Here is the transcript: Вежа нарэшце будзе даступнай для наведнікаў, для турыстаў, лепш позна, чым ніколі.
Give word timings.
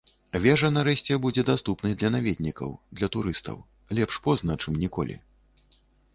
Вежа 0.43 0.69
нарэшце 0.77 1.17
будзе 1.25 1.43
даступнай 1.49 1.93
для 1.99 2.09
наведнікаў, 2.15 2.73
для 3.01 3.11
турыстаў, 3.17 3.61
лепш 4.01 4.19
позна, 4.27 4.61
чым 4.65 4.73
ніколі. 4.87 5.15